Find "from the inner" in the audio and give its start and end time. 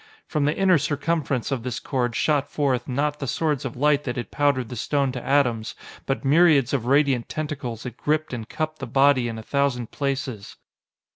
0.25-0.79